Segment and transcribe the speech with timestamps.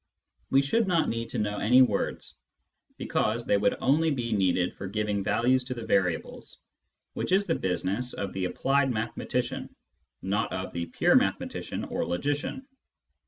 [0.49, 2.35] We should not need, to know any words,
[2.97, 6.57] because they would only be needed for giving values to the variables,
[7.13, 9.75] which is the business of the applied mathematician,
[10.23, 12.65] not of the pure mathematician or logician.